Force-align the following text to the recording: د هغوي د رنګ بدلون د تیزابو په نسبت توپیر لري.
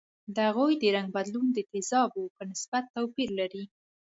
د 0.35 0.37
هغوي 0.47 0.75
د 0.79 0.83
رنګ 0.95 1.07
بدلون 1.17 1.47
د 1.53 1.59
تیزابو 1.71 2.23
په 2.35 2.43
نسبت 2.51 2.83
توپیر 2.95 3.29
لري. 3.39 3.63